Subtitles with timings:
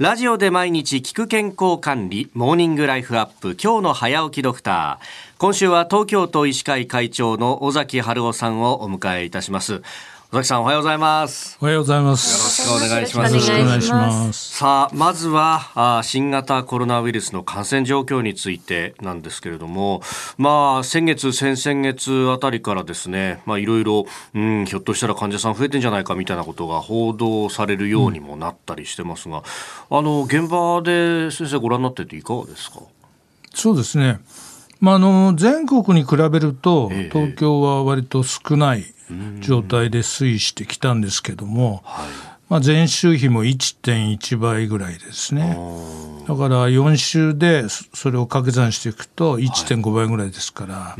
[0.00, 5.38] ラジオで毎日聞く健康管理、モーニングライフアップ、今日の早起きドクター。
[5.38, 9.82] 今週は東京都医師会会長の尾崎春夫さんをお迎えいたします。
[10.34, 11.56] 尾崎さんおはようございます。
[11.60, 12.66] おはようございます。
[12.66, 13.34] よろしくお願いします。
[13.34, 14.56] よろしくお願いします。
[14.56, 20.02] さあまずはあ新型コロナウイルスの感染状況についてなんですけれども
[20.36, 29.44] まあ先月先々月あたりからですねまあいろいろうんひょっとしたら患者さん増えてんじゃないかみたいなことが報道されるようにもなったりしてますが、
[29.88, 32.80] うん、あの現場で先生ご覧になってていかがですか？
[33.54, 34.18] そうですね
[34.84, 38.84] まあ、あの全国に比べると、東京は割と少ない
[39.40, 41.82] 状態で推移してきたんですけども、
[42.50, 45.58] まあ、前週比も1.1倍ぐらいですね。
[46.28, 50.96] だから4週でそれを掛け算していくと1.5倍ぐらいですから、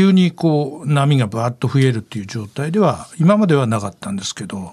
[0.00, 4.72] 急にこう波がバーッと増えるっていう状態では今まではなかったんですけど、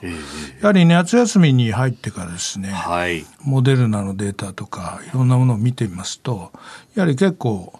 [0.62, 6.54] やはり夏休みに入ってからですね、はい、モデルナのデータとかいろんなものを見てみますと
[6.96, 7.77] やはり結構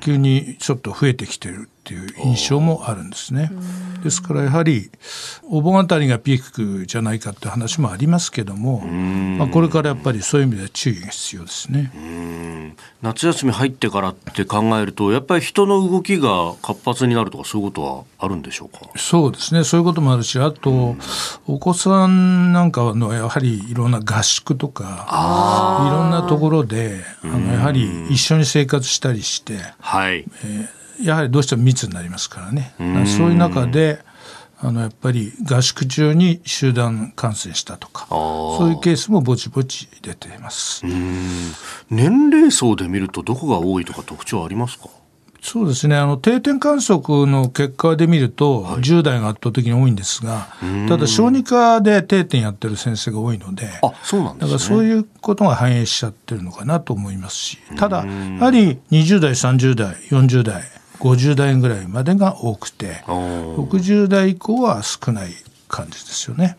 [0.00, 3.50] 急にちょっと増えてきてるっていう印象もあるんですね。
[4.02, 4.90] ですからやはり
[5.48, 12.74] お盆あたりがピークじゃないかって話もありますけども、まあ、これからやっぱりそういう意味では注意が必要ですね。
[13.00, 18.80] 夏休み入ってからって考えるとやっぱり人の動きが活発になるとかそういうことはあるんでしょうか？
[18.96, 19.64] そうですね。
[19.64, 20.94] そういうこともあるしあと、
[21.46, 30.26] お子さんなんかのやはりいろんな合宿とかいろんなところであのやはり一緒に生活したりして、はい。
[30.44, 30.68] えー、
[31.00, 32.74] やはりどうしても密になりますからね。
[33.06, 34.00] そういう中で
[34.60, 40.84] あのやっぱり合宿中に集団感染したとかそういうケースもぼちぼち出ています。
[41.90, 44.88] 年齢層で見るとどこが多いとか特徴ありますか？
[45.40, 45.96] そうですね。
[45.96, 50.48] あの定点観測の結果で見ると、はい、10代が圧倒的に多いんですが
[50.88, 60.64] ただ小児科で定点やってる先生が多いのであそうなんです、ね、だからそういうことが反映しちゃってるのかなと思いますしただやはり20代30代40代
[61.00, 65.30] 50代ぐらいまでが多くて60代以降は少ない
[65.68, 66.56] 感じですよね。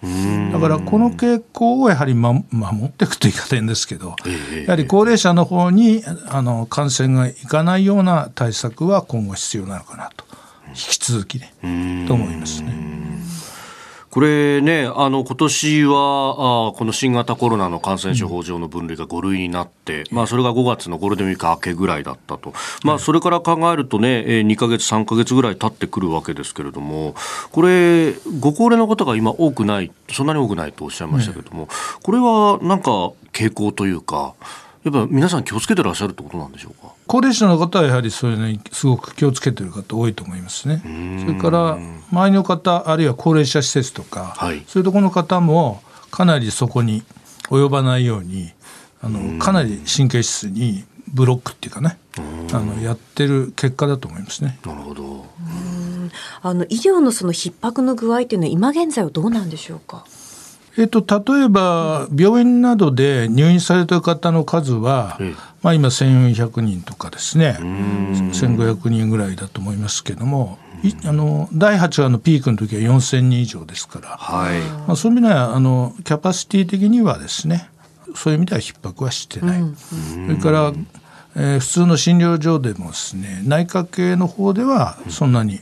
[0.54, 4.16] だからこの傾向をやはり、ま、守っていくといい方んですけど、
[4.66, 10.30] やはり高齢者の方にあの感染がいかないような対策は今後必要なのかなと。
[10.70, 11.52] 引き続きね
[12.08, 12.74] と思いますね。
[14.12, 22.54] これね、あの今年はあこの新型コロナの感染症法上の分類が5類になって、うん、まあ、それが5月のゴールデンウィーク明けぐらいだったと、
[22.84, 27.14] まあ、それから考えるとね、2か月、3か月ぐらい経ってくるわけですけれども、
[27.52, 31.68] これ、ご高齢の方が今、多くない、そんなに多くないとおっしゃいましたけれども、
[32.02, 34.34] これはなんか傾向というか、
[34.84, 36.94] やっぱ皆さん気をつけてらっしゃるってことなんでしょうか？
[37.06, 40.82] 高齢者の方はやはりそれにすごく気をつけてる方多いと思いますね。
[41.26, 41.78] それから
[42.12, 45.82] 周りの方あるいは高齢者施設とか、はい、そういうところの方も
[46.12, 47.04] かなりそこに
[47.50, 48.52] 及ばないように
[49.02, 51.98] あのかなり神経質にブロックっていうかね
[52.54, 54.60] あのやってる結果だと思いますね。
[54.66, 55.26] なるほど。
[56.42, 60.06] あの医療のその逼迫の具合っていうのは今現在はどうなんでしょうか？
[60.80, 65.20] えっと、例えば病院などで入院されてる方の数は、
[65.62, 67.58] まあ、今1400人とかですね。
[67.60, 70.58] 1500人ぐらいだと思いますけども
[71.04, 74.62] あの第8波のピークの時は4000人以上ですから、はい。
[74.88, 77.70] まあ、そういう意味ではあのキャパシティ的にはですね
[78.16, 79.62] そういう意味では逼迫はしてない。
[79.76, 80.74] それから
[81.36, 85.60] えー、普通の診療所でもですね内科系の方ではそんなに、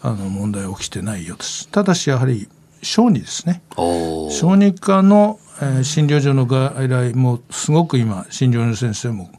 [0.00, 1.68] あの問題起きてないようです。
[1.68, 2.48] ただしやはり
[2.84, 3.62] 小児ですね。
[3.76, 9.30] 小児科の、えー、診療所の外来もすごく今診療の先生も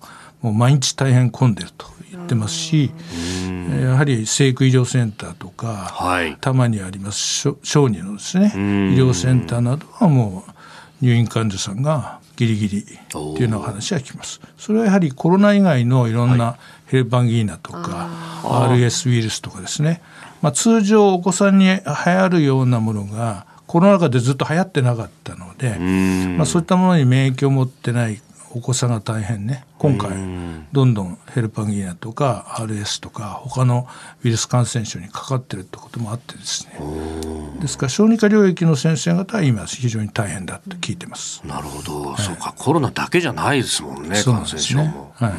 [0.41, 2.91] もう毎日大変混んでると言ってますし
[3.81, 8.49] やはり生育医療センターとか、はい、たまにあります小児のですね医
[8.97, 10.51] 療センターなどはもう
[11.01, 14.41] 入院患者さんがギリギリっていうような話は聞きます。
[14.57, 18.09] それはやはりコロナ以外のいろんなヘルパンギーナとか、
[18.43, 20.01] RS ウイルスとかですね
[20.45, 25.75] まあ、通常お子さんに流行るようなものがコロナ禍でずっと流行ってなかったので、
[26.37, 28.21] まあ、そういったものに免疫を持ってない
[28.55, 29.65] お子さんが大変ね。
[29.77, 30.11] 今回
[30.71, 33.85] どんどんヘルパンギーナとか RS とか他の
[34.23, 36.79] ウイルス感染症にかかってるってこともあってですね。
[37.59, 41.45] ですから小児科領域の先生方は今非常に大変だと聞いてます。
[41.45, 42.55] なるほど、はい、そうか。
[42.57, 45.31] コロナだけじゃないですもんね感染症も、はい。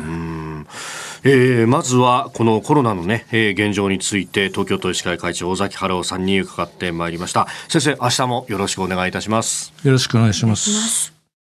[1.24, 7.46] えー、まずはこのコロナのね、えー、現状について東京都医師会会長尾崎春夫さんに伺ってまいりました。
[7.68, 9.72] 先生明日もよろしくお願いいたします。
[9.84, 11.15] よろしくお願いします